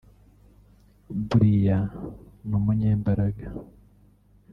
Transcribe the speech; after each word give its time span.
Brian 1.29 1.83
ni 2.47 2.53
umunyembaraga 2.59 3.47